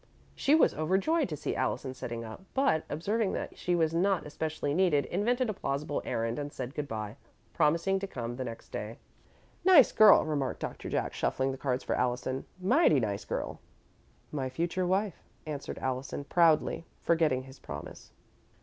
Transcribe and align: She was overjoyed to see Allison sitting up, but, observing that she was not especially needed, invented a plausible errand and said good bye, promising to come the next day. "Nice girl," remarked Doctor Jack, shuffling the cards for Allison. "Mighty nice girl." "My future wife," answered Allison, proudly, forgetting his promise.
She 0.33 0.55
was 0.55 0.73
overjoyed 0.73 1.29
to 1.29 1.37
see 1.37 1.55
Allison 1.55 1.93
sitting 1.93 2.23
up, 2.23 2.41
but, 2.55 2.85
observing 2.89 3.33
that 3.33 3.55
she 3.55 3.75
was 3.75 3.93
not 3.93 4.25
especially 4.25 4.73
needed, 4.73 5.05
invented 5.05 5.47
a 5.47 5.53
plausible 5.53 6.01
errand 6.05 6.39
and 6.39 6.51
said 6.51 6.73
good 6.73 6.87
bye, 6.87 7.17
promising 7.53 7.99
to 7.99 8.07
come 8.07 8.35
the 8.35 8.43
next 8.43 8.69
day. 8.69 8.97
"Nice 9.63 9.91
girl," 9.91 10.25
remarked 10.25 10.59
Doctor 10.61 10.89
Jack, 10.89 11.13
shuffling 11.13 11.51
the 11.51 11.55
cards 11.59 11.83
for 11.83 11.93
Allison. 11.95 12.45
"Mighty 12.59 12.99
nice 12.99 13.25
girl." 13.25 13.59
"My 14.31 14.49
future 14.49 14.87
wife," 14.87 15.21
answered 15.45 15.77
Allison, 15.77 16.23
proudly, 16.23 16.87
forgetting 16.99 17.43
his 17.43 17.59
promise. 17.59 18.11